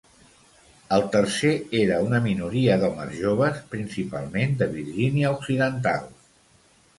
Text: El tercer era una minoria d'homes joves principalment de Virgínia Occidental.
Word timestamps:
El 0.95 1.03
tercer 1.15 1.51
era 1.79 1.99
una 2.05 2.21
minoria 2.27 2.77
d'homes 2.85 3.11
joves 3.19 3.61
principalment 3.75 4.57
de 4.63 4.71
Virgínia 4.73 5.35
Occidental. 5.37 6.11